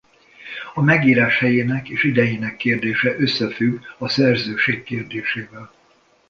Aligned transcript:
A 0.73 0.81
megírás 0.81 1.39
helyének 1.39 1.89
és 1.89 2.03
idejének 2.03 2.55
kérdése 2.57 3.15
összefügg 3.17 3.81
a 3.97 4.07
szerzőség 4.07 4.83
kérdésével. 4.83 5.71